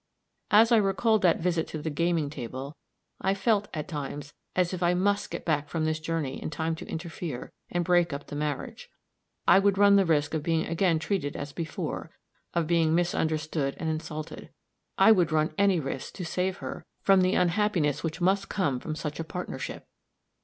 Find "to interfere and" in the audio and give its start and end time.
6.77-7.85